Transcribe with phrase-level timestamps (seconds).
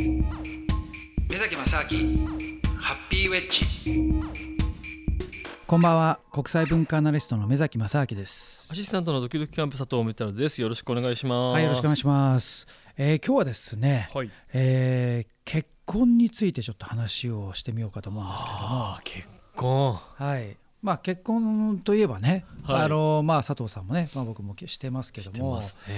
[0.00, 2.26] 目崎正明
[2.78, 3.66] ハッピーウェッジ。
[5.66, 6.20] こんばんは。
[6.32, 8.70] 国際文化アナリストの目崎正明です。
[8.72, 10.62] アシスタントのドキドキキャンプ佐藤メタルです。
[10.62, 11.52] よろしくお願いします。
[11.52, 12.66] はいよろしくお願いします、
[12.96, 14.30] えー今日はですね、はい。
[14.54, 18.96] えー結婚についてちょっと話をしてみようかと思うんですけれども。
[19.04, 19.98] 結婚。
[20.16, 20.56] はい。
[20.80, 22.82] まあ結婚といえばね、はい。
[22.84, 25.50] あのまあ佐藤さんもね、まあ、僕もしてますけしども。
[25.50, 25.94] てますね。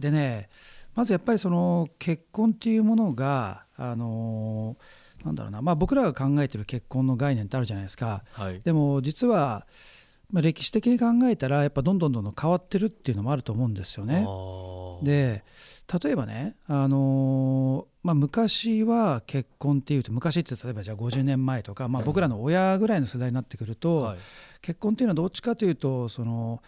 [0.00, 0.48] でね
[0.94, 4.76] まずやっぱりその結婚っていうものがあの
[5.24, 8.22] なんだろうな、まあ、僕らが考えてる結婚の概念ってあるじゃないですか。
[8.32, 8.60] はい。
[8.62, 9.66] でも実は、
[10.30, 14.26] まあ、歴史的に考えたらやっぱどんどんどんどん変わってるっていうのもあると思うんですよね。
[15.02, 15.44] で
[16.02, 24.18] 例えばね、あのまあ、昔は結婚っていうと昔って例えばじゃあ50年前とか、まあ、僕らの親ぐらいの世代になってくると、はい。
[24.60, 26.62] 結婚っていうのはどっちかというとその、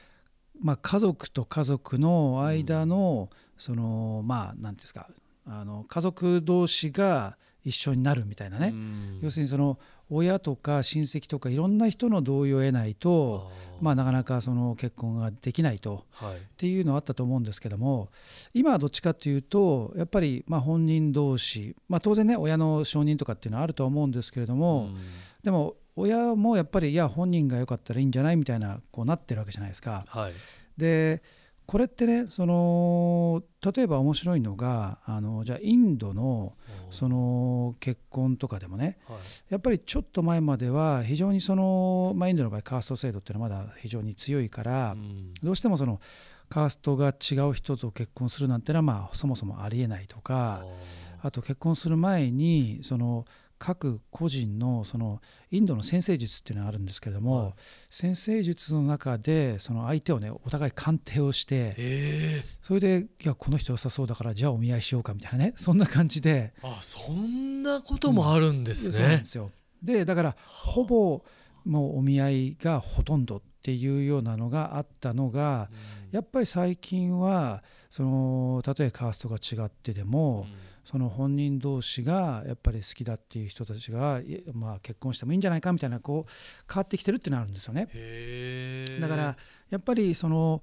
[0.61, 5.09] まあ、家族と家族の間の、そのまあ何ていうんですか
[5.47, 9.21] あの家族同士が一緒になるみたいなね、うん。
[9.23, 16.05] 要するにその親とか親戚とかいろんな人の同意を得ないとまあ、なかなかその結婚ができないと。
[16.13, 16.37] はい。
[16.37, 18.09] っていうのはあったと思うんですけども
[18.55, 24.97] 今はどっちかというとやっぱりまあ本人同士、まあ、当然ね親の承認とかっていうのはあるとは思うんですけれども、うん。
[25.43, 30.05] でも親もやっぱりいや本人が良かったらいいんじゃないみたいなこうなってるわけじゃないですか。
[30.09, 30.33] はい。
[30.77, 31.23] で
[31.67, 36.53] これってねその例えば面白いのがあのじゃあインドの
[36.91, 39.19] その結婚とかでもねはい。
[39.49, 45.33] やっぱりちょっと前までは非常にその、まあ、インドの場合カースト制度っていうのはまだ非常に強いから、うん。
[45.43, 46.01] どうしてもその
[46.49, 50.63] カーストが違う人と結婚するなんてのはまあそもそもありえないとか
[51.23, 53.25] ああと結婚する前にその
[53.59, 57.55] 各個人のそのインドの先生術っていうのがあるんですけれども、はい。
[57.91, 62.43] 先生術の中でその相手をねお互い鑑定をしてえ。
[62.63, 66.53] それでいやこの人良さそうだからじゃあお見合いしようかみたいなね そんな感じで。
[66.63, 68.97] ーあそんなこともあるんですね。
[68.97, 69.51] そうなんですよ。
[69.83, 71.23] でだからほぼ
[71.65, 75.69] もうお見合いがほとんどっていうようなのがあったのが
[76.13, 80.47] やっぱり最近はそのたとえカーストが違ってでも、
[80.85, 86.31] その本人同士がやっぱり好きだっていう人たちが、いまあ、結婚してもいいんじゃないかみたいなこう
[86.73, 87.89] 変わってきてるっていうのがあるんですよね。
[89.01, 89.37] だから
[89.69, 90.63] やっぱりその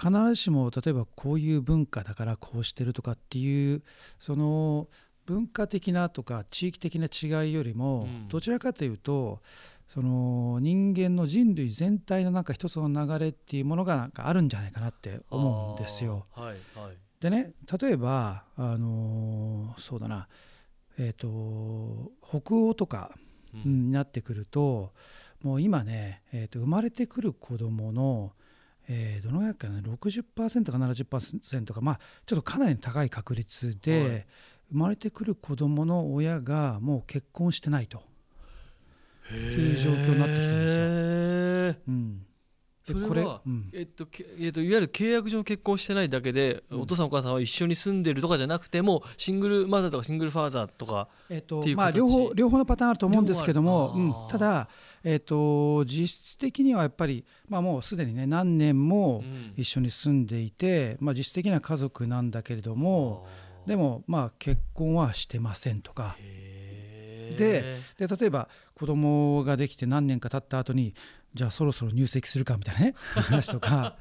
[0.00, 3.82] 必ずしも例えばこういう文化だからこうしてるとかっていう
[4.18, 4.88] その
[5.26, 8.28] 文化的なとか地域的な違いよりもうん。
[8.28, 9.42] どちらかというと
[9.88, 16.26] その人間の人類全体のなんか一つの流れっていうものがなんかあるんじゃないかなって思うんですよ。
[16.32, 16.46] はい
[16.78, 16.96] はい。
[17.20, 20.28] でね例えばあのーそうだな。
[20.98, 23.12] えっ、と北欧とか
[23.54, 23.62] うん。
[23.64, 24.92] うんになってくると
[25.42, 28.32] もう今ね、えーと生まれてくる子どもの、
[28.88, 31.80] えーどのぐらいかな60%か70%か。
[31.80, 34.26] まあちょっとかなり高い確率で、はい。
[34.70, 38.02] 生まれてくる子どもの親がもう結婚してないと。
[39.28, 40.82] っていう状況になってきてるんですよ。
[40.84, 42.24] ようん、で
[42.94, 43.70] それこれは、うん。
[43.74, 46.80] えっとけえっと、いわゆる契約上結婚してないだけで、うん。
[46.80, 54.14] お父さんお母さんは一緒に住んでるとかじゃなくてもシングルマザーとかシングルファーザーとかえっていう形まあ、両方両方のパターンあると思うんですけども、うん。
[54.30, 54.68] ただ、
[55.04, 59.52] えー、と実質的にはやっぱり、まあ、もうすでにね何年もうん。
[59.56, 63.26] 一緒に住んでいて、まあ、実質的には家族なんだけれども
[63.66, 66.16] でもまあ結婚はしてませんとか。
[66.18, 66.57] へー
[67.36, 70.94] でで例えば子供ができて何年か経った後に
[71.34, 73.96] じゃあそろそろ入籍するかみたいなね 話とか。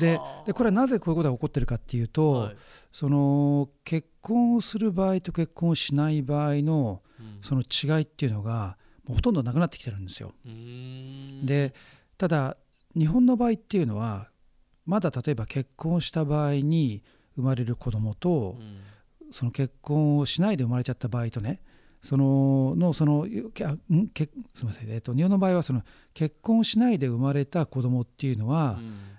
[0.00, 2.56] ででこれはなぜこういうことが起こってるかっていうと、はい。
[2.92, 7.38] その結婚をする場合と結婚をしない場合のうん。
[7.42, 10.32] その違いっていうのがもうほとんどなくなってきてるんですよ。
[11.44, 11.74] で
[12.16, 12.56] ただ
[12.96, 14.30] 日本の場合っていうのは
[14.86, 17.02] まだ例えば結婚した場合に
[17.36, 18.80] 生まれる子供とうん。
[19.32, 21.60] その結婚をしないで生まれちゃった場合とね
[22.06, 25.82] そののそのけあんけすみません、えっと日本の場合はその
[26.14, 28.78] 結婚しないで生まれた子供っていうのは、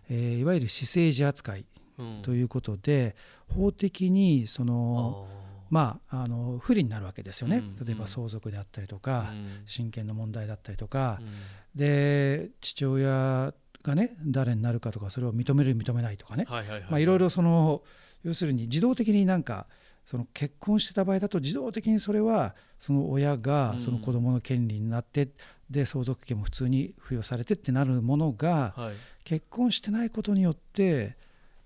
[0.10, 1.66] えーいわゆる私生児扱い
[2.00, 2.22] うん。
[2.22, 3.16] ということで、
[3.48, 5.48] 法的にそあのー。
[5.70, 9.48] まああの不利になるわけですよね、うん例えば相続であったりとか、うん。
[9.66, 11.28] 親権の問題だったりとか、うん。
[11.76, 16.82] で父親がね誰になるかとかそれを認める認めないとかね、はいはいはい。
[16.90, 17.84] まあ、いろいろその
[18.24, 19.68] 要するに自動的になんか
[20.08, 23.80] その結婚してた場合だと自動的にそれはその親がうん。
[23.82, 25.28] その子供の権利になって、
[25.70, 28.96] で相続権も普通に付与されてってなるものがはい。
[29.26, 31.18] 結婚してないことによって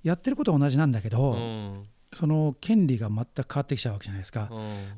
[0.01, 1.83] やってることは同じなんだけど、うん。
[2.15, 4.49] その権利が全く変わってきちゃうわけじゃないですか。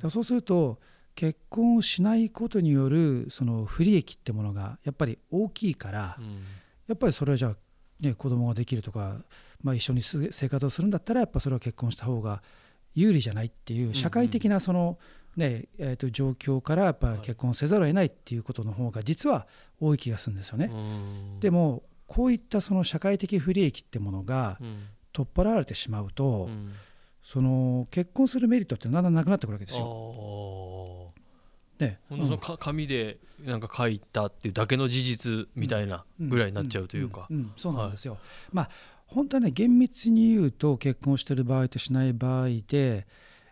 [0.07, 0.79] そうすると
[1.13, 6.43] 結婚をしないことによるその不利益ってものがやっぱり大きいから、うん。
[6.87, 7.55] やっぱりそれはじゃあ、
[7.99, 9.17] ね、子供ができるとか、
[9.61, 12.41] まあ、一緒にす生活をするんだったらやっぱそれは結婚した方が
[12.95, 14.97] 有利じゃないっていう社会的なその、
[15.35, 19.47] ねえー、と状況からやっぱ結婚せざるを得ないっていうことの方が実は
[19.79, 20.69] 多い気がするんですよね。
[20.71, 20.75] う
[21.37, 21.39] ん。
[21.39, 24.87] でもこういったその社会的不利益ってものがうん。
[25.13, 26.73] 取っ払われてしまうと、うん。
[27.23, 31.13] その結婚するメリットってだんだんなくなってくるわけですあよ。
[31.79, 31.85] ー。
[31.85, 31.99] ね。
[32.09, 37.29] ほんとそのか紙でなんか書いたっていうだけの事実みたいなぐらいになっちゃうというか。
[37.55, 38.17] そうなんですよ。
[38.51, 38.69] まあ
[39.07, 43.05] 本当はね厳密に言うと結婚してる場合としない場合で、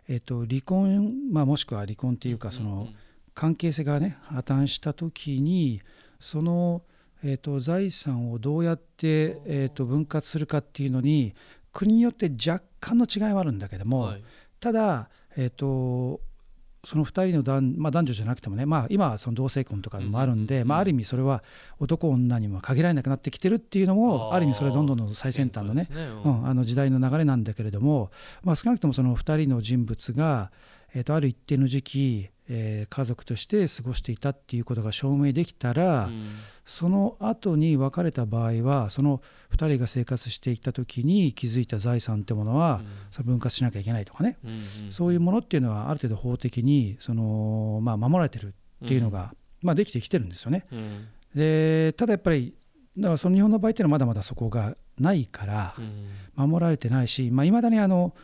[0.08, 2.88] えっと離婚、まあ、もしくは離婚っていうかその
[3.34, 5.80] 関係性がね破綻した時に
[6.20, 6.82] その、
[7.24, 11.34] えっと財産をどうやって、えっと分割するかっていうのに
[11.72, 14.24] 国によって若干の違いはあるんだけども、はい。
[14.60, 16.20] ただ、えっと
[16.84, 21.44] その2人の男,、まあ、男女じゃなくてもね、まあ、今はその同性婚とかもあるんで、まあ、ある意味それは
[21.78, 26.42] 男女にも限られなくなってきてるっていうのもある意味それはどんどんどん最先端のね変化ですううん。
[26.42, 28.10] ん、あの時代の流れなんだけれども、
[28.42, 30.50] まあ、少なくともその2人の人物が、
[30.94, 36.28] えー、とある一定の時期、えー家族として過ごしていたっていうことが証明できたら、うん。
[36.64, 39.20] その後に別れた場合はその
[39.52, 48.54] 2人が生活していった時に築いた財産ってものは、それ分割しなきゃいけないとかね、うんうんそういうものっていうのはある程度法的にその、まあ、守られてる
[48.84, 50.66] っていうのが、まあ、できてきてるんですよね。
[50.70, 51.08] うん。
[51.34, 52.54] でただやっぱり
[52.98, 56.50] だからその日本の場合っていうのはまだまだそこがないからうん。
[56.50, 58.14] 守られてないしいまあ、未だにあの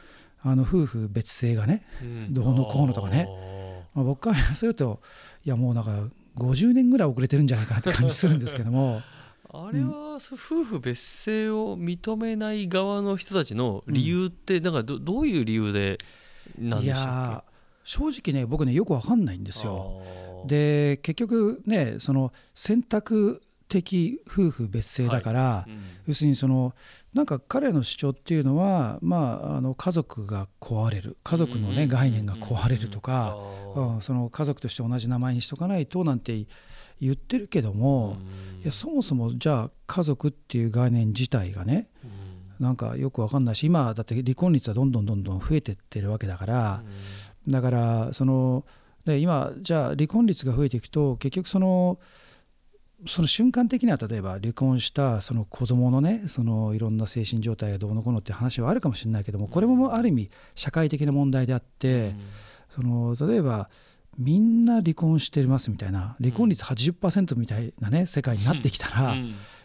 [0.42, 2.34] あの夫婦別姓がね、うん。
[2.34, 3.28] どうのこうのとかね。
[3.28, 5.00] あまあ、僕からすると
[5.44, 5.90] いやもうなんか
[6.36, 9.00] 50年ぐらい遅れてるんじゃないかなって感じするんですけども。
[9.00, 9.02] ー
[9.50, 15.96] あれはそう夫婦別姓を認めない側の人たちの理由ってなんかどどういう理由で
[16.58, 17.50] なんいでしたっやー
[17.82, 20.02] 正直ね僕ねよくわかんないんでけすよ。
[20.46, 25.80] で結局ねその選択的夫婦別姓だから、うん。
[26.06, 26.74] 要するにその
[27.12, 36.46] なんか彼の主張っていうのは、まあ、あの家族が壊れる家族の、ねうん概念が壊れるとか、あうーんその家族として同じ名前にしとかないとなんて
[37.00, 38.16] 言ってるけども、
[38.54, 42.06] うんいやそもそもじゃあ家族っていう概念自体がねう
[42.62, 42.64] ん。
[42.64, 46.82] なんかよくわかんないし今だって離婚率はどんどんどんどん増えてってるわけだから、
[47.46, 48.64] だからその
[49.04, 51.98] で今じゃあ離婚率が増えていくと結局その
[53.06, 62.14] その瞬間的には例えば離婚したその子供のねそのいろんな精神状態がどうのこうのって話はあるかもしれないけどもこれもある意味社会的な問題であって
[62.70, 63.70] その例えば
[64.18, 69.14] みんな離婚してますみたいな離婚率80%みたいなね世界になってきたら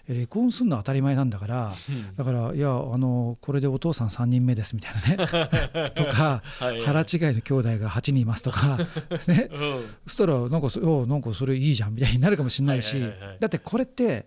[0.08, 2.16] 離婚するのは当たり前なんだからうん。
[2.16, 5.92] だからいやあのこれでお父さん3人目ですみたいなね。
[5.96, 6.82] とかはい。
[6.82, 7.06] 腹違い
[7.36, 8.78] の兄弟が8人いますとか
[9.28, 9.50] ね。
[9.52, 9.86] うん。
[10.08, 13.00] そしたらなんかそおなんかそれいいじゃんみたいになるかもしれないし。
[13.00, 13.28] はいはいはい。
[13.30, 14.26] はいだってこれって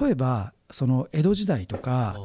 [0.00, 2.16] 例えばその江戸時代とか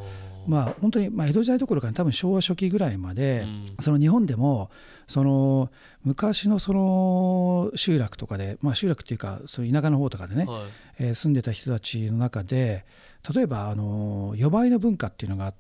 [0.48, 3.76] まあ本当にまあ江戸時代どころか多分昭和初期ぐらいまでうん。
[3.80, 4.70] その日本でも
[5.08, 5.70] その
[6.04, 10.62] 昔のその集落とかでまあ集落っていうかその田舎の方とかでねはい。
[11.00, 12.86] えー住んでた人たちの中で
[13.34, 15.54] 例えばあの予売の文化っていうのが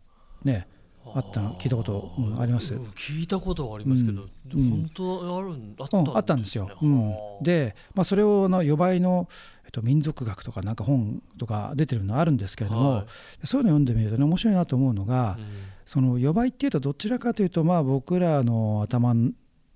[0.44, 0.68] ね
[1.14, 2.74] あったの聞いたことうんあります。
[2.74, 4.70] うん聞いたことはありますけど、うん。
[4.70, 6.70] 本当あるんあったうん、あったんですよ。
[6.82, 7.10] うん。
[7.12, 9.28] はあで、まあ、それをの予売の、
[9.66, 13.48] えっと、民族学とかなんか本とか出てるのあるんですけれども、はい。
[13.48, 15.46] そういうの読んでみるとね面白いなと思うのが、うん。
[15.86, 19.14] その予売っていうとどちらかというとまあ僕らの頭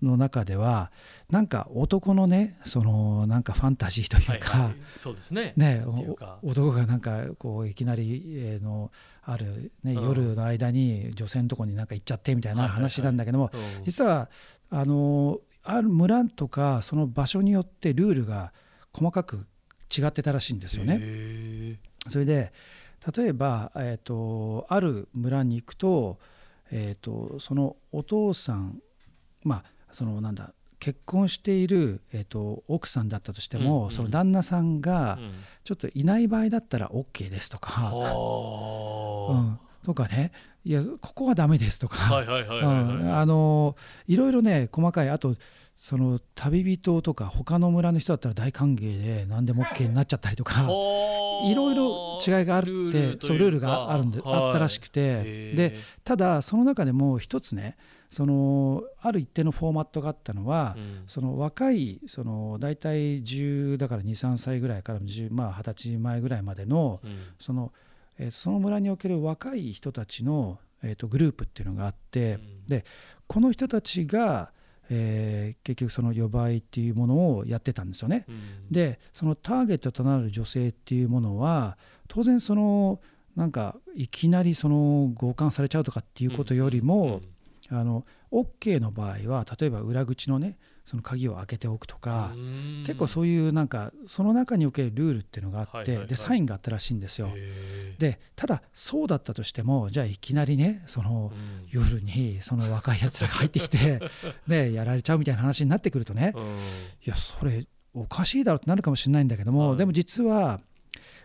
[0.01, 0.91] の中では
[1.29, 5.53] なんか男のねそのなんかファンタジーというか、はいはい、そうですね。
[5.57, 5.83] ね
[6.41, 8.91] 男がなんかこういきなり、えーの
[9.23, 10.03] ある、ね、うん。
[10.03, 12.89] 夜の間に女性のとこになんか行っちゃってみたいなはいはいはい。
[12.89, 13.83] 話なんだけども、うん。
[13.83, 14.29] 実は
[14.69, 18.53] あのある村とかその場所によってルールが
[18.93, 19.45] 細かく
[19.95, 20.97] 違ってたらしいんですよね。
[20.99, 22.51] へそれで
[23.15, 26.19] 例えば、えー、とある村に行くと,、
[26.71, 28.79] えー、とそのお父さん
[29.43, 33.91] まあそのなんだ結婚している、えー、と奥さんだったとしても、うんうん。
[33.91, 35.19] その旦那さんが
[35.63, 40.31] ちょっといない場合だったら OK ですとか、は うん、とかね。
[40.65, 43.75] いやここはダメですとか、あの
[44.07, 45.09] いろいろね細かい。
[45.09, 45.35] あと
[45.77, 50.63] その旅人とか他の村の人だったら大歓迎で何でも OK になっちゃったりとか。
[51.45, 54.33] いろいろ違いがあってルそうルールがあるんで、はい。
[54.47, 55.53] あったらしくて。
[55.53, 57.77] でただその中でも一つね
[58.09, 61.03] そのある一定のフォーマットがあったのは、うん。
[61.07, 67.11] その若いその大体10だから23歳ぐらいから10まあ20歳前ぐらいまでのうん。
[67.39, 67.71] その,、
[68.17, 72.65] えーその村における若い人たちの、えー、とグループっていうのがあって、うん。
[72.67, 72.83] で
[73.27, 74.51] この人たちが、
[74.89, 78.25] えー結局その予売っていうものをやってたんですよね。
[78.27, 78.41] うん。
[78.71, 82.99] でそのターゲットとなる女性っていうものは当然その
[83.35, 87.21] なんかいきなりその強姦されちゃうとかっていうことよりも、
[87.71, 92.31] あの OK の場合は例えば裏口のねその鍵を開けておくとか、
[92.85, 97.29] 結構そういうなんかその中におけるルールっていうのがあって、でサインがあったらしいんですよ。
[97.31, 104.01] へでただそうだったとしてもじゃあいきなりねそのー夜にその若いやつらが入ってきて
[104.47, 106.33] ねやられちゃうみたいな話になってくるとね
[107.05, 109.77] いやそれおかしいだろうってなるかもしれないんだけども、はい。
[109.77, 110.59] でも実は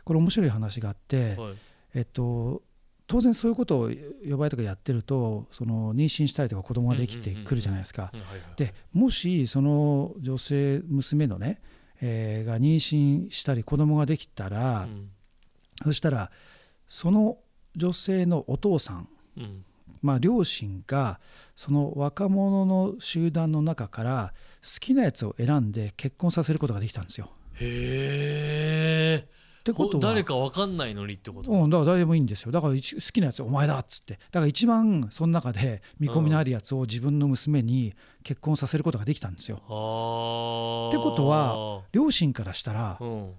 [0.04, 1.54] これ面白い話があって、はい。
[1.94, 2.62] えっと
[3.06, 3.90] 当然そういうことを
[4.28, 8.12] 呼ばれとかやってるとその妊娠したりとか子供ができてくるじゃないですか。
[8.56, 11.60] でもしその女性娘のね、
[12.00, 15.10] えーが妊娠したり子供ができたら、うん
[15.82, 16.30] そしたら
[16.86, 17.38] その
[17.74, 19.64] 女性のお父さんうん
[20.02, 21.18] まあ、両親が
[21.56, 27.30] その若者の集団の中から好きなやつを選んで結婚させることができたんですよ。
[27.54, 29.28] へえ
[29.64, 30.02] ってことは。
[30.10, 31.50] 誰かわかんないのにってこと？
[31.50, 32.52] うん、だから誰でもいいんですよ。
[32.52, 34.18] だから一好きなやつお前だっつって。
[34.30, 39.62] だから一番その中で見込みのあるやつを自分の娘に結婚させることができたんですよ。
[39.66, 40.88] あー。
[40.88, 43.32] ってことは両親からしたらうん。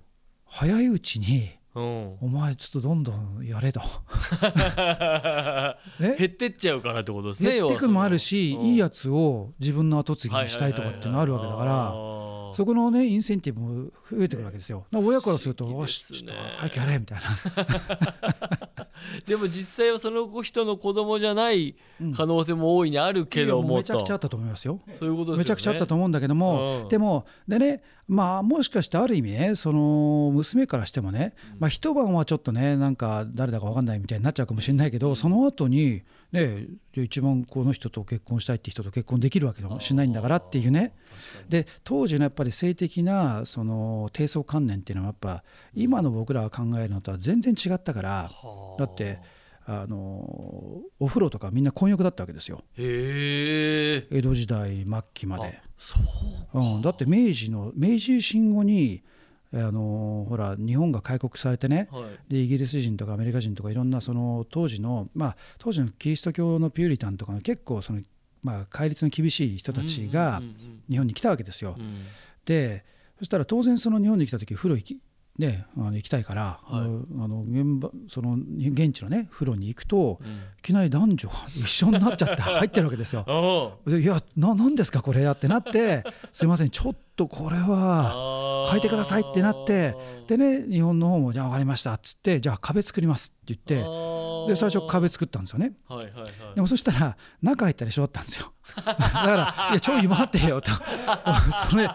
[0.48, 2.17] 早いうちにうん。
[2.22, 3.82] お前ちょっとどんどんやれと。
[6.00, 11.91] ね減ってっちゃうからってことですね減ってくのもあるし、要はそのいいやつを自分の後継ぎにしたいとかっていうのあるわけだから。
[11.91, 12.14] そ
[12.55, 14.85] そこのねインセンティブも増えてくるわけですよ。
[14.93, 16.19] 親からすると「不思議よですね。
[16.19, 18.85] しちょっと早くやれ」みたいな。
[19.27, 22.13] でも実際はその人の子供じゃないうん。
[22.13, 24.79] 可能性も大いにあるけどもうもとめちゃくちゃあったと思いますよ。
[24.97, 25.39] そういうことですよね。
[25.39, 26.89] めちゃくちゃあったと思うんだけども、うん。
[26.89, 36.03] でもでねまあもしかしてある意味ねその娘からしてもね、まあ、一晩はちょっとねなんか誰だか分かんないみたいになっちゃうかもしれないけど、その後に
[36.35, 40.93] ね一番この人と結婚したいって人と結婚できるわけかもしれないんだからっていうね。
[41.49, 48.79] で当時のやっぱり性的なその低層観念っていうのはやっぱ今の僕らが考えるのとは全然違ったからはあ。
[48.79, 49.19] だって
[49.67, 49.97] あの
[50.99, 52.61] お風呂とかみんな混浴だったわけですよ。
[52.77, 55.59] 江戸時代末期まで。
[55.77, 55.99] そ
[56.53, 59.03] ううん、だって明治の明治維新後に
[59.62, 62.03] あのほら日本が開国されてねはい。
[62.27, 68.01] でイギリス人とかアメリカ人とかいろんなその当時のまあ当時のキリスト教のピューリタンとかの結構その
[68.43, 71.75] まあ戒律の厳しい人たちがうんうん日本に来たわけですよ。
[71.77, 71.85] うん。
[71.85, 72.05] うん
[72.45, 72.85] で
[73.17, 75.00] そしたら当然その日本に来た時風呂行き
[75.39, 76.79] ね、あの行きたいから、はい。
[76.79, 80.27] あの現場その現地のね風呂に行くとうん。
[80.27, 83.25] いきなり男女が一緒になっちゃって入ってるわけですよ。
[83.88, 89.95] いやな何ですかこれやってなってすいませんちょっとこれはあ変えてくださいってなって
[90.27, 95.74] でね日本の方もじゃあ分かりましたっつってじゃあ壁作りますって言ってで最初壁作ったんですよね。
[95.88, 96.55] はいはいはい。
[96.55, 98.53] でもそしたら中入ったら一緒だったんですよ。
[98.75, 100.72] だから「いやちょい待ってよ」と。
[101.69, 101.89] それ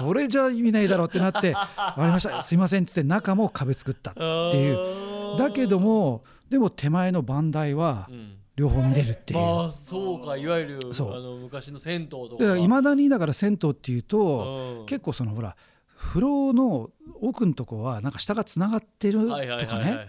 [0.00, 5.38] それじゃ意味ないだろうってなって「分かりましたすいません」っつって中も壁作ったっていう。
[5.38, 9.40] だけどもでも手前の番台はうん両方見れるっていう。
[9.40, 11.22] まあそうかいわゆるあそう。
[11.22, 14.86] の昔の銭湯といかまだにだから銭湯っていうとうん。
[14.86, 15.56] 結構そのほら
[15.96, 16.90] 風呂の
[17.20, 19.38] 奥のとこはなんか下がつながってるとか
[19.78, 20.06] ね。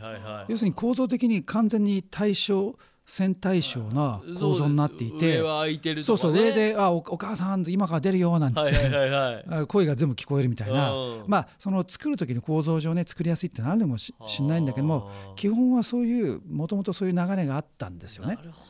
[0.50, 5.40] 要するに構造的に完全に対称線対称な構造になっていてそうです。
[5.40, 6.40] 上は空いてるそうとかね。
[6.40, 10.92] そう上で「あおお母さん今から出るよ」なんてはいはい あ声が全部聞こえるみたいな。
[10.92, 11.24] うん。
[11.28, 18.36] まあその作る時の構造上ね作りやすいってのあるのかもししんないんだけども基本はそういうもともとそういう流れがあったんですよね。
[18.36, 18.42] な。
[18.42, 18.68] るほ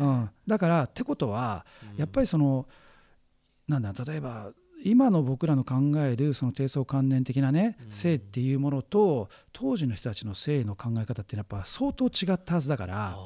[0.00, 0.12] どね。
[0.12, 1.64] うん、だからってことは
[1.96, 2.66] やっぱりその
[3.68, 4.50] なんだ例えば
[4.84, 7.90] 今の僕らの考えるその低層観念的なねうん。
[7.92, 13.16] 性っていうものと当時の人たちの性の考え方ってやっぱ相当違ったはずだから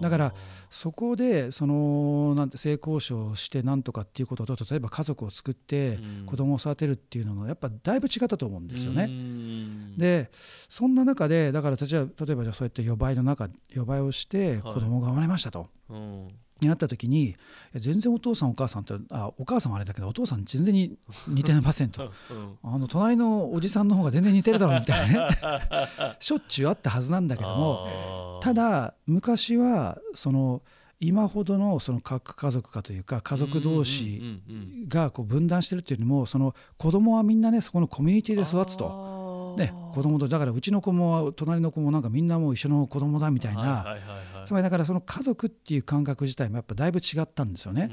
[0.00, 0.34] だから
[0.70, 6.26] そこでそのなんて性交渉をしてなんとかっていうことと例えば家族を作ってうん。
[6.26, 9.06] 子供を育てるっていうののやっぱだいぶ違ったと思うんですようね。
[9.06, 9.96] ん。
[9.96, 10.30] で
[10.68, 14.74] そんな中でだから例えば例えばじゃあそうやって予売の中予売をしてはい。
[14.74, 15.68] 子供が生まれましたと。
[15.90, 16.28] うん
[16.60, 17.36] になった時に
[17.74, 20.96] 全然お父さんお母さんってあお母さんはあれだけどお父さん全然に
[21.28, 22.10] 似てませんと。
[22.30, 22.58] うん。
[22.62, 25.36] あの隣のおじさんの方が全然似てるだろうみたいなね。
[26.18, 30.62] しょっちゅうあったはずなんだけどもただ昔はその
[30.98, 34.40] 今ほどのその核家族化というか家族同士
[34.88, 39.15] がこう分断してるっていうよりもその子供はみんなねそこのコミュニティで育つと。
[39.56, 43.96] とね、子供とだからうちの子も隣の子もなんかみんなもう一緒の子供だみたいな、
[44.44, 47.90] つまりだからその家族っていう感覚自体もやっぱだいぶ違ったんですよね。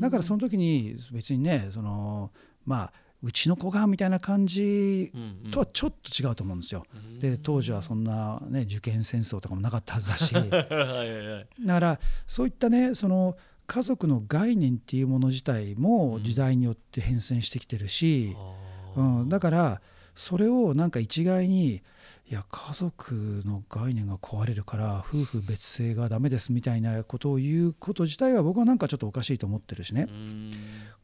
[0.00, 2.30] だからその時に別にねその
[2.64, 5.12] まあうちの子がみたいな感じ
[5.50, 6.84] とはちょっと違うと思うんですよ。
[7.18, 13.36] で当時はそんな、ね、受験戦争とかもなかった はずだしだからそういったねその
[13.66, 18.66] 家族の概念っていうもの自体も時代によって変遷してきてるし、あー。
[18.96, 19.80] うん、だから
[20.16, 21.82] それをなんか一概に
[22.28, 30.06] いや家族の概念が壊れるから夫婦別姓がダメですみたいなことを言うこと自体は僕はなんかちょっとおかしいと思ってるしね。
[30.08, 30.50] うん。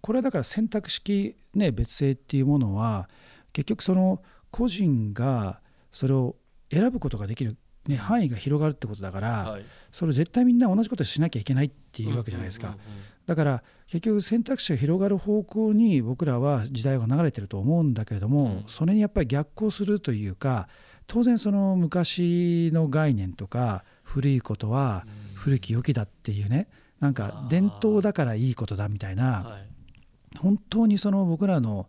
[0.00, 3.08] これはだから選択式、ね、別姓っていうものは
[3.52, 5.60] 結局その個人が
[5.92, 6.34] それを
[6.72, 9.64] 選ぶことができる、ね、範囲が広がるってことだから、はい。
[9.92, 12.76] それを絶対みんな同じことしなきゃいけないっていうわけじゃないですか。
[13.26, 18.64] だから結局選択肢が広がる方向に僕らは時代が流れてると思うんだけれども、うん。
[18.66, 20.68] それにやっぱり逆行するというか
[21.06, 25.36] 当然その昔の概念とか古いことはうん。
[25.36, 26.68] 古き良きだっていうね
[27.00, 29.68] なんか伝統だからいいことだみたいなはい。
[30.38, 31.88] 本当にその僕らの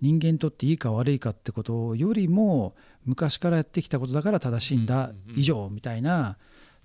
[0.00, 2.74] 人間にとっていいか悪いかってことよりも
[3.04, 6.36] 昔からやってきたことだから正しいんだ以上みたいな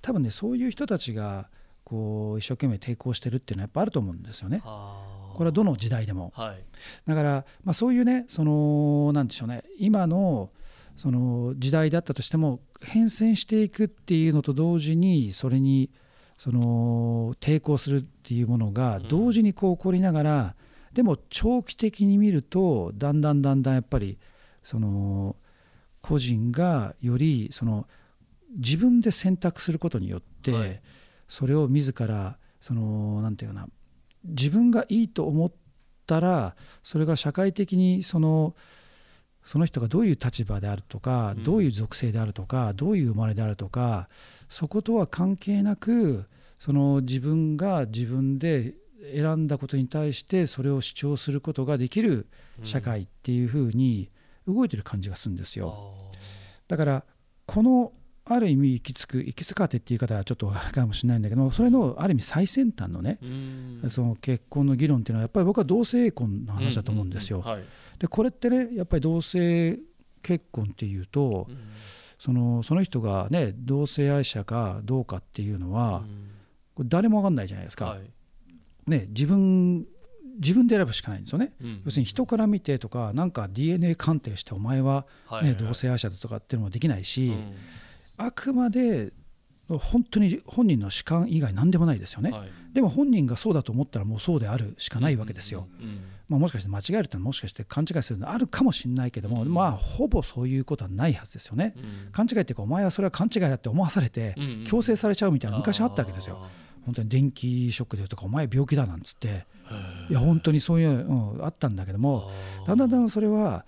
[0.01, 1.49] 多分ねそういう人たちが
[1.89, 4.61] こう一生懸命抵抗してるっていうのはやっぱあると思うんですよね。
[4.63, 6.31] これはどの時代でも。
[6.35, 6.63] はい。
[7.07, 9.63] だから、まあ、そういうねそのなんでしょうね。
[9.79, 10.51] 今の
[10.95, 15.89] その時代だったとしても変遷していくっていうのと同時にそれに
[16.37, 20.55] その抵抗するっていうものが同時にこう起こりながら、
[20.93, 24.19] でも長期的に見るとだんだんだんだんやっぱり
[24.63, 25.35] その
[26.01, 27.87] 個人がよりその
[28.55, 30.81] 自分で選択することによって、はい
[31.29, 33.67] それを自らそのなんていうかな
[34.25, 35.51] 自分がいいと思っ
[36.05, 38.55] たらそれが社会的にその
[39.45, 41.43] その人がどういう立場であるとか、うん。
[41.43, 44.09] どういう属性であるとかどういう生まれであるとか
[44.49, 46.25] そことは関係なく
[46.59, 48.75] その自分が自分で
[49.15, 52.27] 選んだことに対してそれを主張することができる
[52.63, 54.11] 社会っていうふうに
[54.45, 55.93] 動いてる感じがするんですよ。
[56.67, 57.03] だから
[57.45, 57.93] この
[58.31, 63.89] ある意味行き着く行き着かてっていう言い方はちょっとあれかもしれないんだけどそれのある意味最先端のねうん。
[63.89, 67.41] その結婚の議論っていうのはやっぱり僕は同性婚の話だと思うんですよ。
[67.41, 67.63] はい。
[67.97, 69.79] でこれってねやっぱり同性
[70.21, 71.57] 結婚っていうとうん。
[72.19, 76.29] そのその人がね同性愛者かどうかっていうのはうん。
[76.75, 77.85] これ誰も分かんないじゃないですか。
[77.87, 78.01] はい。
[78.85, 79.87] ね自分
[80.35, 81.51] 自分で選ぶしかないんですよね。
[81.59, 81.81] うん。
[81.83, 85.63] 要するに人から見てとかなんか DNA 鑑定してお前は、ねはいはいはい。
[85.63, 87.53] 同性愛者だとかっていうのもできないし、うん
[88.19, 89.11] あくまで
[89.67, 92.49] 本当に本人の主観以外何でもないですよね、はい。
[92.73, 99.53] でも本人がそうだと思ったらもうそうであるしかないわけですよ、うんうんまあ、もしかして間違えるってもしかして勘違いするのあるかもしれないけども、うん。
[99.53, 102.11] まあほぼそういうことはないはずですよね、うん。
[102.11, 106.39] 勘違いっていうかお前はそれは勘違いだって思わされてうんうん強制されちゃうみたいなの昔あったわけですよ。
[106.41, 106.49] あ
[106.85, 109.45] 本当に電気ショックで言うとかお前病気だなんつって。
[110.09, 112.31] いや本当にそういう、うん、あったんだけども
[112.65, 113.65] だんだんだんそれは、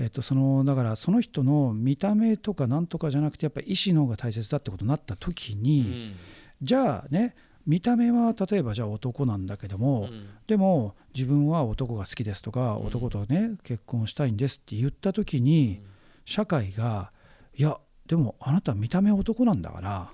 [0.00, 6.16] えっと、そのだからその人の見た目とかなんとかじゃなくてやっぱり意思の方が大切だってことになった時に、うん。
[6.62, 7.34] じゃあね
[7.66, 10.26] 見た目は例えばじゃあ男なんだけども、うん。
[10.46, 12.86] でも自分は男が好きですとか、うん。
[12.86, 15.82] 男とね結婚したいんですって言った時に、
[16.24, 17.12] 社会が
[17.54, 20.10] いやでもあなた見た目は男なんだから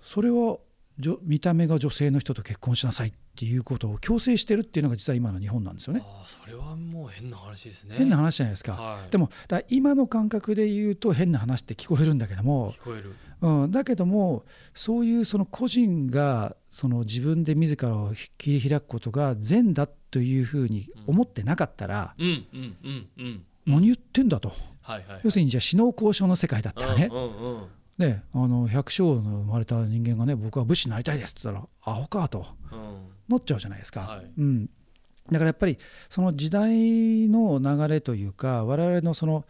[0.00, 0.56] それは
[1.22, 6.02] 見た目が女性の人と結婚しなさいっていうことを強制してるっていうのが実は今の日本なんですよね。
[6.04, 7.96] あーそれはもう変な話ですね。
[7.96, 8.72] 変な話じゃないですか。
[8.72, 9.10] はい。
[9.10, 13.14] でもだ今の感覚で言うと変な話って聞こえるんだけども、聞こえる。
[13.40, 23.44] うん、だけどもそういうその個人がその自分で自らを切り開くことが善だというふうに思ってなかったら、うんうんうんうん。
[23.66, 27.66] 何言ってんだと、はいはい要するにじゃあ死の交渉の世界だったらね,、うんうんうん。
[27.98, 32.46] ねあの百姓の生まれた人間がね僕は武士になりたいですって言ったらアホかと。
[32.70, 34.00] うんなっちゃうじゃないですか。
[34.00, 34.30] はい。
[34.36, 34.66] うん、
[35.30, 39.44] だからやっぱりその時代の流れというか我々のその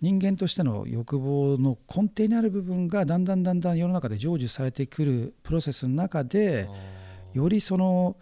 [0.00, 8.16] 人間としての欲望の根底にある部分がだんだんだんだん世の中で成就されてくるプロセスの中であよりその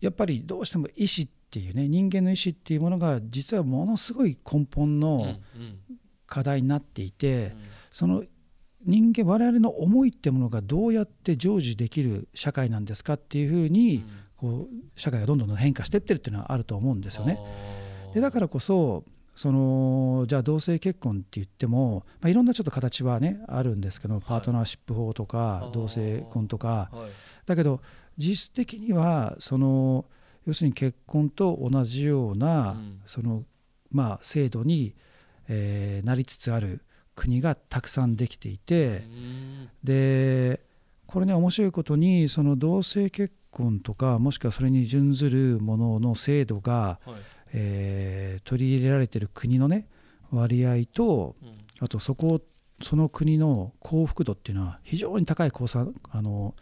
[0.00, 5.78] やっぱりどうしても意志っていうね人間の意志っていうものが実はものすごい根本のうん。
[6.26, 7.52] 課題になっていて、うん。
[7.92, 8.24] その
[8.86, 14.04] 人間我々の思いってものがどうやって成就できる社会なんですかっていうふうに、
[14.36, 17.38] こう社会がどんどん変化していってるっていうのはあると思うんですよね。
[18.12, 26.88] でだからこそそのじゃあ同性結婚って言っても、まあ、いろんなちょっと形はねあるんですけどパートナーシップ法とか、同性婚とか。
[26.92, 27.10] はい。
[27.46, 27.80] だけど
[28.16, 30.04] 実質的にはその
[30.46, 33.00] 要するに結婚と同じような、うん。
[33.06, 33.44] その
[33.90, 34.94] まあ制度に、
[35.48, 36.83] えーなりつつある
[37.14, 39.68] 国がたくさんできていて、うん。
[39.82, 40.60] で
[41.06, 47.14] これね面白いことにその同性結婚とかもしくはそれに準ずるものの制度が、はい。
[47.56, 49.86] えー取り入れられてる国のね
[50.30, 51.64] 割合とうん。
[51.80, 52.40] あとそこ
[52.82, 56.54] その国の幸福度っていうのは非常に高い交差あの、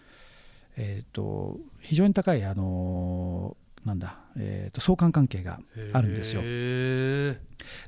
[0.77, 5.61] えー、と非常に高いあのなんだ、えー、と相関関係が
[5.93, 6.41] あるんですよ。
[6.45, 7.41] へ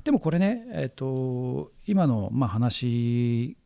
[0.03, 3.57] でもこれね、えー、と今のまあ話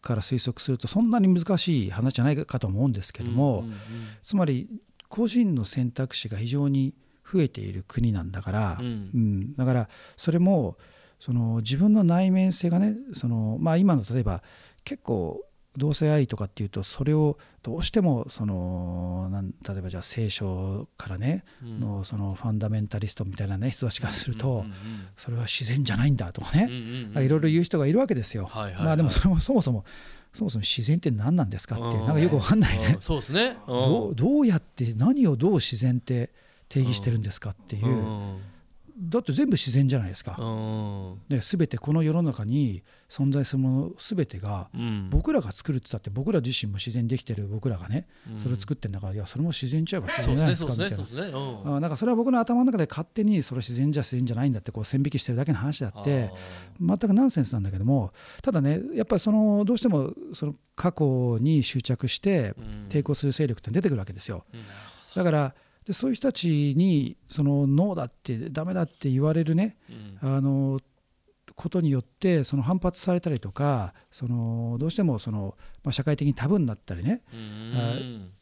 [0.00, 3.76] から推測するとそんなに難しい話じゃないかと思うんですけーども、うんうんうん。
[4.22, 4.68] つまり
[5.08, 6.94] 個人の選択肢が非常に
[7.24, 8.86] 増えている国なんだから、うん。
[8.86, 9.54] うん。
[9.54, 10.76] だからそれも
[11.18, 14.42] その自分の内面性がねその、まあ、今の例えば
[14.84, 15.45] 結構
[15.76, 21.80] 同性愛とかっていうとそれをどうしてもそのなん例えばじゃあ聖書からね、うん。
[21.80, 24.64] のそのファンダメンタリストみたいなね人たちからすると、
[25.16, 26.70] それは自然じゃないんだとかね、
[27.16, 28.48] いろいろ言う人がいるわけですよ。
[28.52, 29.84] まあでもそれもそもそも
[30.32, 32.92] そもそも自然って何なんですかってなんかよくわかんないね。
[32.94, 33.00] うん。
[33.00, 33.56] そうですね。
[33.66, 36.30] どうどうやって何をどう自然って
[36.68, 38.38] 定義してるんですかっていう、うん
[39.16, 40.36] だって全部自然じゃないですか。
[40.38, 41.14] うん。
[41.28, 45.08] で全てこの世の中に存在するもの全てがうん。
[45.10, 48.40] 僕らが作るって言ったって僕ら自身も自然にできてる僕らがねうん。
[48.40, 51.80] それを作ってんだからいやそれも自然ちゃえば自然じゃないですかみたいな。
[51.80, 51.90] なん。
[51.90, 56.30] かそれは僕の頭の中で勝手にそれ自然じゃ自然じゃないんだってこう線引きしてるだけの話だって
[56.80, 62.54] 全くナンセンスなんだけどもただねやっぱりそのどうしてもその過去に執着して
[62.88, 64.44] 抵抗する勢力って出てくるわけですよ。
[65.14, 65.54] だから
[65.86, 69.76] でそういう人たちにそのノーだってダメだって言われるね
[70.22, 70.36] うん。
[70.36, 70.80] あの
[71.54, 78.32] ことによってその反発されたりとかそのどうしてもその、まあ、社会的にタブーになったりねうん。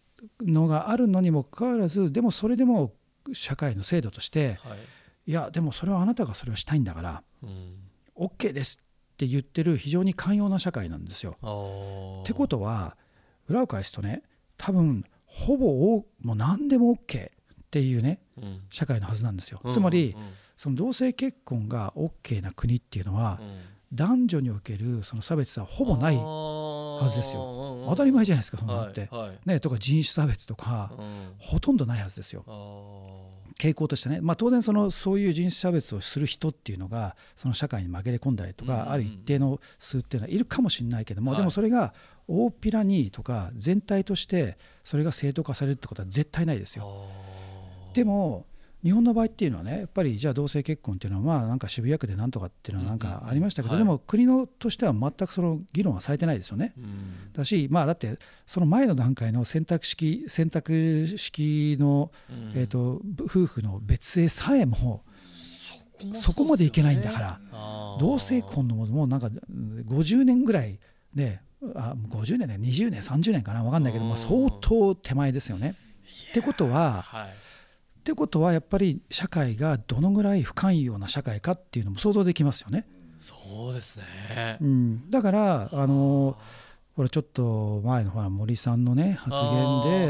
[0.42, 2.92] のがあるのにもかかわらずでもそれでも
[3.32, 4.78] 社会の制度としてはい。
[5.26, 7.74] いやでもそれはあなたがそれをしたいんだからうん。
[8.16, 8.80] OK です
[9.12, 11.36] って言ってる非常に寛容な社会なんですよ。
[12.22, 12.96] ってことは
[13.48, 14.22] 裏を返すとね
[14.56, 17.30] 多分ほぼおもう何でも OK
[17.74, 18.60] っていうねうん。
[18.70, 19.60] 社会のはずなんですよ。
[19.64, 19.72] うん。
[19.72, 20.22] つまりうん。
[20.56, 23.58] その同性結婚が OK な国っていうのはうん。
[23.92, 27.86] 男女におけるその差別はほぼないはずですよ。
[27.88, 29.08] 当たり前じゃないですかそんなのって。
[29.44, 31.34] ね、とか人種差別とかうん。
[31.38, 32.44] ほとんどないはずですよ。
[33.58, 41.38] 傾向としてね、まあ、当然そのそういう人種差別をする人っていうのがその社会に紛れ込んだりとかある一定の数っていうのはいるかもしれないけども、はい。
[41.38, 41.94] でもそれが
[42.26, 47.06] 大っぴらにとか全体としてそれが正当化されるってことは絶対ないですよ。
[47.94, 48.46] でも
[48.84, 56.74] 日本の場合っていうのはねやっぱりじゃあ同性結婚っていうのはまあなんか渋谷区でなんとかっていうのはなんかありましたけど、でも国のとしては全くその議論はされてないですよね。
[56.76, 57.32] うん。
[57.32, 62.52] だしまあだってその前の段階の選択式選択式の、うん。
[62.54, 65.04] えー、と夫婦の別姓さえもも
[66.12, 67.40] そこまでいけないんだから
[67.98, 70.78] 同性婚のものもなんかうん50年ぐらい
[71.14, 71.40] で
[71.74, 75.74] あ50年ね20年30年かな分かんないけどうんも相当手前ですよね。
[76.30, 77.43] ってことははい
[78.04, 82.86] ってことはやっぱり社会がどのぐらい不寛容な社会かっていうのも想像できますよね。
[83.18, 84.58] そうですね。
[84.60, 86.36] うん、だからあの
[86.94, 89.50] ほらちょっと前のほら森さんのね発言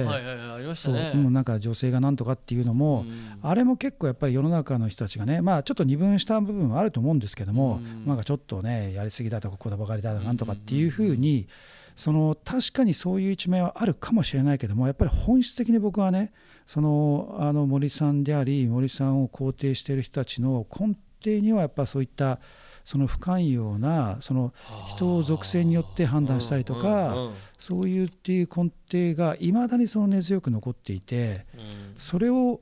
[0.02, 3.38] で、はいはいはいありましたそうんなんか女性がなんとかっていうのも、うん。
[3.48, 8.06] あれも結構やっぱり世の中の人たちがねまあちょっと二分した部分はあると思うんですけども、うん。
[8.06, 11.46] なんかちょっとねやりすぎだとかこだばかりだとかなんとかっていうふうに、
[11.94, 16.32] その確かにそういう一面はあるかもしれないけどもやっぱり本質的に僕はね
[16.66, 22.38] そのあの森さんであり森さんを肯定している人たちの根底にはやっぱそういった
[22.84, 24.52] その不寛容なその
[24.94, 31.94] 人を属性によって判断したりとかうんうんうんそういうっていう根底がいまだにその根強く残っていてうん。
[31.96, 32.60] それを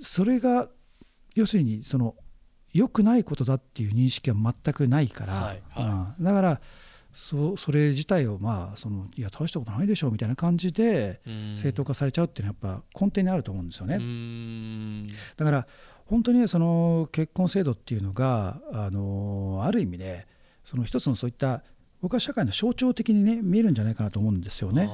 [0.00, 0.68] それが
[1.34, 2.14] 要するにその
[2.72, 6.24] 良くないことだっていう認識は全くないから、はいはうん。
[6.24, 6.60] だから
[7.12, 13.96] そそれ自体をまあそのいや大したことないでしょうみたいな感じでうん正当化されちゃうっていうのはやっぱ根底にあると思うんですよね。
[13.96, 15.66] うんだから
[16.06, 20.26] 本当にねその結婚制度っていうのがあのある意味で
[20.64, 21.62] その一つのそういった
[22.00, 24.88] 僕は社会の象徴的にね見えるんじゃないかなと思うんですよね。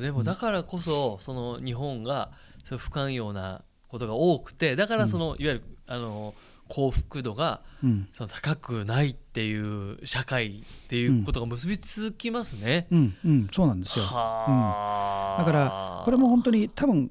[0.00, 2.32] でもだからこそその日本が
[2.64, 6.34] 不寛容なことが多くてだからそのいわゆるあの
[6.74, 8.08] 幸福度がうん。
[8.12, 12.88] その高くないっていう社会っていうことが結びつきますね。
[12.90, 13.14] うん。
[13.24, 14.04] うん、そうなんですよ。
[14.06, 15.44] はあ。
[15.44, 17.10] だからこれも本当に多分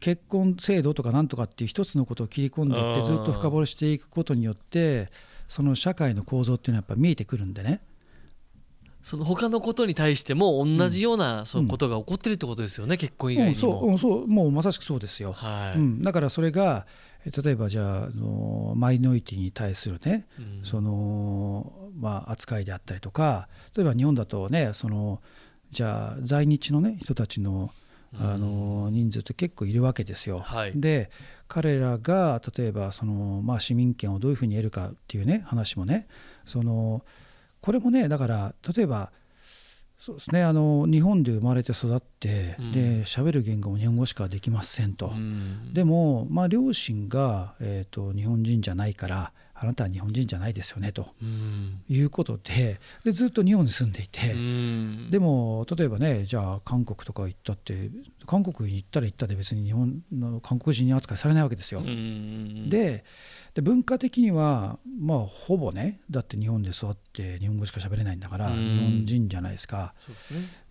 [0.00, 5.10] 結婚制度とかなんとかっていう一つのことを切り込んでいってずっと深掘りしていくことによって
[5.46, 7.82] その社会の構造っていうのはやっぱ見えてくるんでね。
[9.02, 13.60] その他のことに対しても同じようなそうことが起こってるってことですよね、結婚以外うん、にも。
[13.60, 13.90] そう。
[13.90, 13.98] うん。
[13.98, 14.26] そう。
[14.28, 15.32] もうまさしくそうですよ。
[15.32, 15.78] はい。
[15.78, 20.64] うん、だからそれがえ例えばじゃああのマイノリティに対するねうん。
[20.64, 25.20] その、まあ、扱いであったりとか例えば日本だとねその
[25.70, 27.70] じゃあ在日の、ね、人たちの
[28.14, 30.38] あの人数って結構いるわけですよ。
[30.38, 30.72] はい。
[30.74, 31.10] で
[31.48, 36.06] 彼らが例えばその、まあ、市民権をどういうふうに得るかっていうね話もね
[36.44, 37.02] その
[37.62, 39.12] これもねだから例えば
[40.04, 40.42] そうですね。
[40.42, 42.72] あの日本で生まれて育って、うん。
[42.72, 45.72] で喋る言語も日本語しかできませんと、うん。
[45.72, 51.08] でも、まあ、両親が、えー、と日本人じゃないからあなたは日本人じゃないですよねと。
[51.22, 51.82] うん。
[51.88, 55.10] いうことででずっと日本に住んでいて、うん。
[55.10, 57.90] でも例えばねじゃあ韓国とか行ったって
[58.26, 61.80] 韓国に行ったら行ったで別に日本の韓国人に扱いされないわけですよ。
[61.80, 63.04] うんで
[63.54, 68.54] で文化的にはまあほぼねだって日本で育って日本語しか喋れないんだからうん。
[68.54, 69.94] 日本人じゃないですか。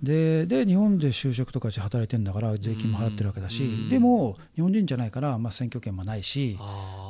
[0.01, 6.58] ででで日本で就職とかして働いてんだから税金も払ってるわけだし、うんでも日本人じゃないから、まあ、選挙権もないし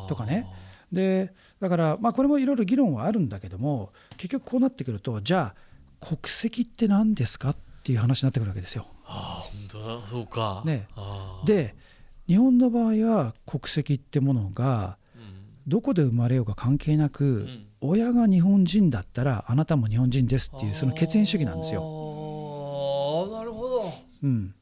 [0.07, 0.47] とかね
[0.91, 8.87] でだから、まあ、これもいろいろ議論はあるんだけども結局こうなってくるとじゃあ国籍って何ですかっていう話になってくるわけですよ。
[9.05, 10.07] あー本当だ。
[10.07, 10.63] そうか。
[10.65, 10.87] ね。
[11.45, 11.75] で
[12.27, 15.21] 日本の場合は国籍ってものがうん。
[15.67, 17.65] どこで生まれようが関係なく、ん。
[17.81, 21.81] 親が日本人だったらあなたも日本人ですっていうその血縁主義なんですよ。
[21.81, 23.93] あなるほど。
[24.23, 24.53] うん、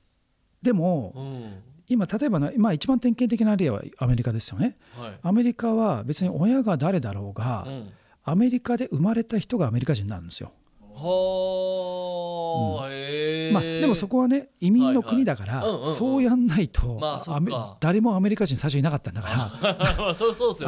[0.61, 4.77] でもうん今例えばな、まあ、一番典型的な例はアメリカですよね。
[4.95, 5.19] はい。
[5.23, 7.89] アメリカは別に親が誰だろうが、うん。
[8.23, 10.51] アメリカで生まれた人がアメリカ人になるんですよ。
[10.93, 13.51] はあ、へえ。
[13.53, 15.63] まあ、でもそこはね移民の国だから、
[15.97, 19.51] そうやんないと、まあ誰もアメリカ人最初いなかったんだから、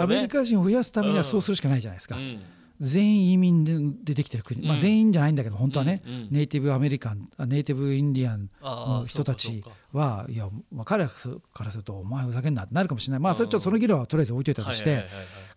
[0.01, 2.15] アメリカ人を増やすためにはそうするしかないじゃないですか。
[2.15, 2.41] うん
[2.81, 9.63] 全員移民ででできてる国、まあ、うん全員じゃないんだけど本当はね、ネイティブアメリカンあネイティブインディアンあのあ人たち
[9.93, 11.09] はいや、まあ、彼ら
[11.53, 13.19] からするとお前ふざけんなってなるかもしれない。
[13.19, 15.05] まあそれちょっとその議論はとりあえず置いといたとして、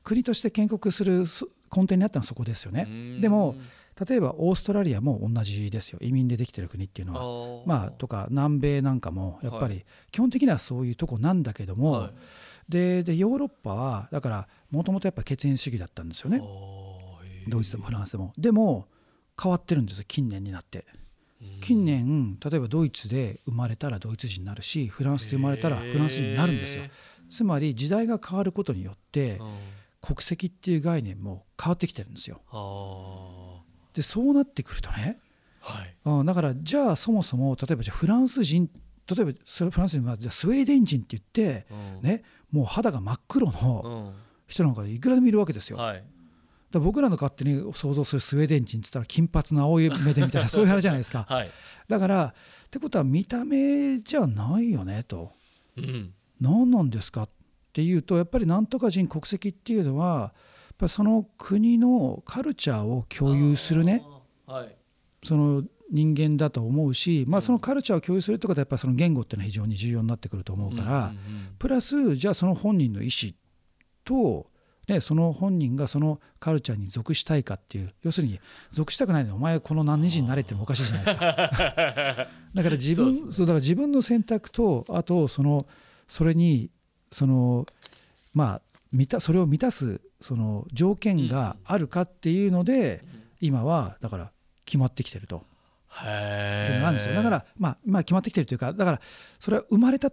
[0.02, 2.87] 国として建国するす根底にあったのはそこですよね。
[2.87, 3.20] うん。
[3.22, 3.56] でも
[4.06, 5.98] 例えばオーストラリアも同じですよ。
[6.02, 7.62] 移民でできてる国っていうのは。
[7.64, 12.10] まあ、とか南米なんかもやっぱり基本的にはそういうとこなんだけども、はい。
[12.68, 16.38] ででヨーロッパはだからもともとやっぱ血縁主義だったんですよね
[17.48, 18.33] ドイツでもフランスでも。
[18.38, 18.88] でも
[19.40, 20.85] 変わってるんですよ近年になって。
[21.42, 21.61] うん。
[21.61, 26.85] 近年例えばドイツで生まれたらドイツ人になるしフランスで生まれたらフランス人になるんですよ。
[26.85, 26.90] へ
[27.28, 29.40] つまり時代が変わることによって
[30.02, 32.42] 国籍っていう概念も変わってきてるんですよ。
[32.50, 33.62] あ
[33.94, 35.96] でそうなってくるとねーはい。
[36.04, 38.68] うんだからじゃあそもそも例えばじゃあフランス人
[39.11, 42.02] 例えばそれフランス人はじゃあスウェーデン人って言ってうん。
[42.02, 44.14] ねもう肌が真っ黒のうん。
[44.46, 45.78] 人なんかいくらでもいるわけですよ。
[45.78, 46.04] はい
[46.78, 51.26] ら僕らの勝手に想像するスウェーデン人って言ったら金髪の青い目でみたいな そういう話じゃないですか。
[51.28, 51.50] はい。
[51.88, 55.32] だからってことは見た目じゃないよねと。
[55.76, 56.12] うん。
[56.40, 57.28] 何なんですかっ
[57.72, 60.26] ていうとやっぱりなんとか人国籍っていうのはや
[60.72, 64.02] っぱりその国のカルチャーを共有するね。
[64.46, 64.76] はい。
[65.22, 71.12] その人間だと思うし、まあ、そのカルチャーを共有するってことはやっぱりその言語っていうのは非常に重要になってくると思うから、
[71.58, 73.32] プラスじゃあその本人の意思
[74.04, 74.50] と、
[74.88, 78.38] ね、その本人がそのカルチャーに属したいかっていう要するに
[78.73, 81.27] 属したくないのにお前この何人になれってもおかしいじゃないですか。
[82.55, 83.33] だから自分そうね。
[83.40, 85.66] だから自分の選択とあとその
[86.09, 86.70] それに
[87.11, 87.66] その
[88.35, 93.05] まあ満たそれを満たすその条件があるかっていうので、
[93.40, 94.33] 今はだから
[94.64, 95.44] 決まってきてると。
[96.03, 97.14] へえいうのがあるんですよ。
[97.14, 99.01] だから、まあ、まあ決まってきてるというかだから
[99.38, 100.11] それは生まれた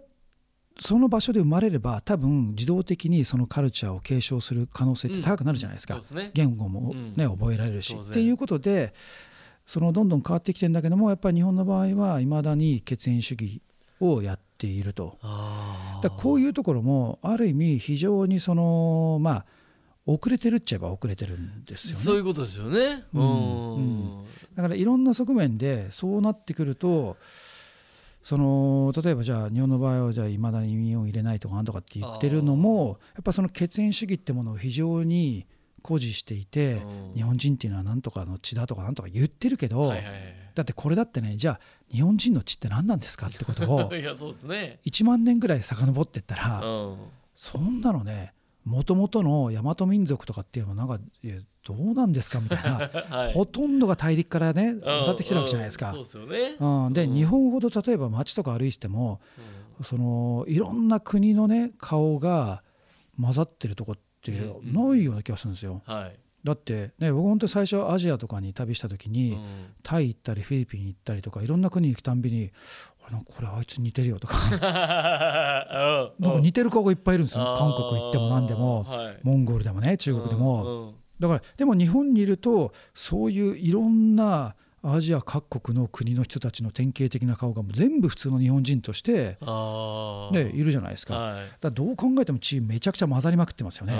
[0.80, 6.30] その場所で生まれれば多分自動的にそのカルチャーを継承する可能性って高くなるじゃないですか、そうですね。
[6.34, 7.38] 言語も、ねうん。
[7.38, 7.94] 覚えられるし。
[7.94, 8.94] っていうことで
[9.66, 13.62] そのどんどん変わってきてるんだけどもやっぱり日本の場合はいまだに血縁主義
[14.00, 15.18] をやっていると。
[15.22, 19.46] あだこういうところもある意味非常にそのまあ
[20.04, 22.00] 遅れてるっちゃえば遅れてるんですよね。
[22.04, 23.04] そういうことですよね。
[23.14, 23.84] ううん。
[24.22, 24.24] ん。
[24.56, 27.16] だからいろんな側面でそうなってくると
[28.22, 35.46] その例えばじゃあ日本の場合はじゃあいまだに移民を入れないとかなんとかって言ってるのもやっぱその血縁主義ってものを非常に
[35.82, 37.14] 誇示していて、うん。
[37.14, 39.92] 日本人っていうのはなんとかの血だとかなんとか言ってるけど、
[40.54, 41.60] だってこれだってねじゃあ
[41.92, 44.78] 日本人の血って何なんですかってことを いやそうですね。
[44.86, 46.96] 1万年ぐらい遡ってったら、うん。
[47.34, 48.32] そんなのね
[48.64, 50.98] もともとの大和民族とかっていうのはなんか
[51.66, 53.32] どうなんですかみたいな、 はい。
[53.32, 54.80] ほとんどが大陸からねうん。
[54.80, 55.92] 渡ってきてるわけじゃないですか。
[55.92, 55.98] で
[56.58, 57.14] うん、で、うん。
[57.14, 59.20] 日本ほど例えば街とか歩いてても
[59.82, 62.62] そのいろんな国のね顔が
[63.20, 65.82] 混ざってるとこってうんないような気がするんですよ。
[65.86, 66.18] はい。
[66.44, 69.66] だってね僕本当に最初アジアとかに旅した時に、うん。
[69.82, 72.50] タイ行ったりフィリピン行ったりとかいろんな国に行くたんびに
[72.91, 74.34] 「俺なんかこれあいつ似てるよ」とか。
[76.18, 77.54] なんか似てる顔がいっぱいいるんですよ。
[77.56, 78.84] 韓国行っても何でも。
[78.84, 79.18] はい。
[79.22, 80.94] モンゴルでもね中国でも。
[81.20, 90.44] だからでも日本にいるとそういういろんなアジア各国の国の人たちの典型的な顔がもう全部普通の日本人として、あー。
[90.44, 91.16] ね、いるじゃないですか。
[91.16, 91.46] はい。
[91.60, 93.94] らどう考えてもチームめちゃくちゃ混ざりまくってますよね。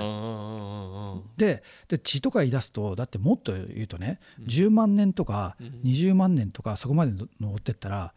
[1.37, 4.46] でで血とか言い出すとだってもっと言うとね、うん。
[4.46, 5.81] 10万年とかうん。
[5.85, 8.12] 20万年とかそこまで登ってったら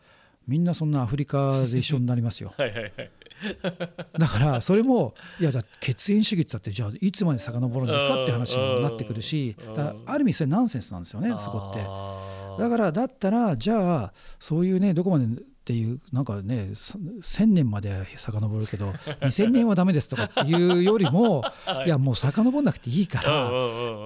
[0.47, 2.53] みんなそんなアフリカで一緒になりますよ。
[2.57, 3.11] はいはいはい。
[4.17, 9.55] だからそれもいやだ血縁主義って言ったってじゃあいつまで遡るんですかって話にもなってくるし
[10.05, 11.79] ある意味それナンセンスなんですよねそこって。
[12.61, 15.27] だからだったらじゃあそういうねどこまでっ
[15.65, 21.43] ていうなんかねそ1000年まで遡るけど 2000年はダメですとかっていうよりも
[21.85, 21.89] い。
[21.89, 23.51] やもう遡んなくていいから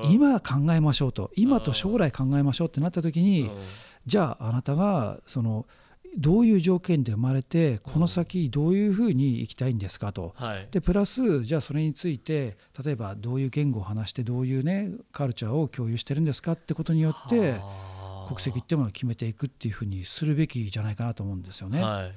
[0.09, 1.31] 今考えましょうと。
[1.35, 3.49] 今と将来考えましょうってなった時にうん。
[4.05, 5.67] じゃああなたがその
[6.17, 10.33] どういう条件で生まれてこの先どういうふうに生きたいんですかと。
[10.35, 21.81] はいでプラスじゃあそれについて例えばどういう言語を話してどういうねカルチャーを共有してるんですかってことによってはあ国籍っていうものを決めていくっていうふうにするべきじゃないかなと思うんですよね。
[21.81, 22.11] はい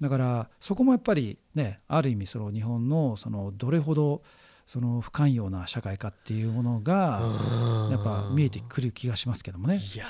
[0.00, 4.22] だからそこもやっぱりねある意味その日本のそのどれほど
[4.66, 9.76] その不寛容な社会かっていうものがやっぱ見えてくる気がしますけどもね。
[9.76, 10.06] いや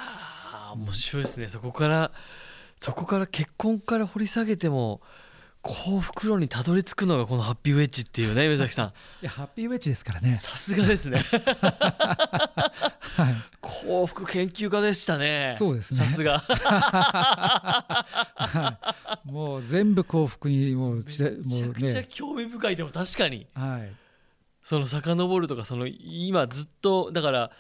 [0.71, 2.11] ー面白いですねそこから
[2.83, 5.01] そこから結婚から掘り下げても
[5.61, 8.89] 幸福論にたどり着くのがこのハッピーウェッジっていうね 目崎さん。
[8.89, 8.93] い
[9.23, 10.37] やハッピーウェッジですからね。
[10.37, 11.21] さすがですね。
[11.21, 12.73] は
[13.31, 13.35] い。
[13.61, 15.55] 幸福研究家でしたね。
[15.57, 16.01] そうですね。
[16.01, 16.41] さすが。
[18.35, 18.79] は
[19.25, 21.41] い、もう全部幸福にもうめちゃく
[21.81, 22.75] ちゃね、興味深い。
[22.75, 23.47] でも確かに。
[23.55, 23.93] はい、
[24.65, 27.53] その遡るとかその今ずっとだから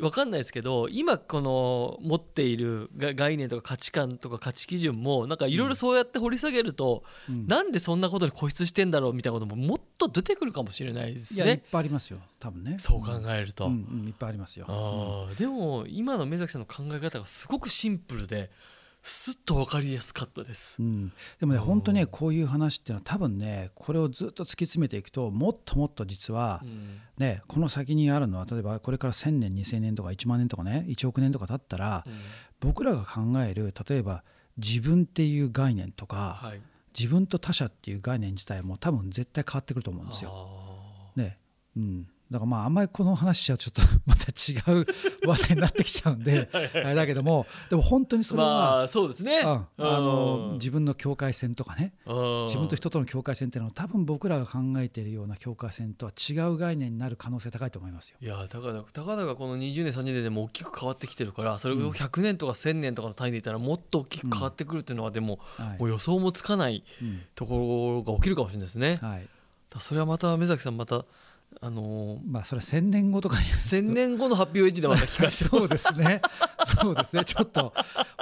[0.00, 12.76] 分かんないですけど今この持っているが概念とか価値観とか価値基準もなんかいろいろそうやって掘り下げると、うんなんでそんなことに固執してんだろうみたいなことももっと出てくるかもしれないですいやいっねぱいありますよ多分ね。
[12.78, 13.66] そう考えると。
[13.66, 15.28] うんうんいっぱいありますよ。
[15.38, 18.50] でも今の目崎さんの考え方がすごくシンプルで
[19.02, 20.82] すっと分かりやすかったです。
[20.82, 20.86] う。
[20.86, 21.64] ん、でもねうん。
[21.64, 27.00] 本当ねこういう話っていうのは多分ねこれをずっと突き詰めていくともっともっと実はうん。
[27.18, 32.12] ねこの先にあるのは例えばこれから1,000年2,000年とか1万年とかね1億年とか経ったらうん。
[32.60, 34.24] 僕らが考える例えば
[34.56, 36.60] 自分っていう概念とかはい、
[36.98, 40.32] 自分と他者っていう概念自体も多分絶対変わってくると思うんですよ。
[40.34, 41.38] あね。
[41.76, 44.86] うん、だからまああんまりこの話しちょっと また違う
[45.26, 49.40] 話題になってきちゃうんで あれだけどもでも本当にーそれは、まあそうですね。
[49.40, 50.58] うんあのうん。
[50.58, 52.44] 自分の境界線とかねうん。
[52.46, 58.16] 自分と人との境界線っていうのは多分僕らが考えているような境界線とは違う概念になる可能性高いと思いますよ。
[58.20, 65.78] いやだからたかだかこの20年30年でも大きく変わってきてるからそれを100年とか1000年とかの単位で言ったらもっと大きく変わってくるっていうのはでもはい。
[65.78, 67.22] もう予想もつかないうん。
[67.34, 68.98] ところが起きるかもしれないですね。
[69.00, 69.28] はい。
[69.74, 71.04] らそれはまた目崎さんまた
[71.60, 76.20] あのーまあそれは1000年後とかに1000年後のハッピーウェッジでまた聞かせても そうですね。
[76.80, 77.24] そうですね。
[77.24, 77.74] ちょっと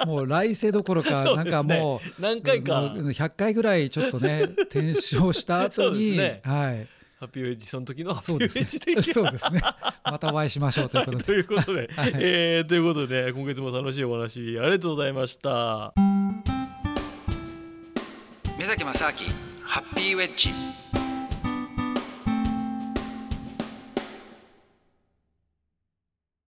[0.05, 2.81] もう来世どころか なんかもう何回か。
[2.81, 5.01] もう100回ぐらいちょっとね 転生
[5.33, 6.87] した後に、ねはい
[7.19, 8.61] ハッピーウェッジその時のハッピーウェそうですね。
[8.61, 9.59] ッジでそうですね。
[10.03, 11.23] またお会いしましょうということで。
[11.23, 15.93] ということで、えーということで今月も楽しいお話ありがとうございました。
[18.57, 19.11] 目崎正明
[19.63, 20.49] ハッピーウェッジ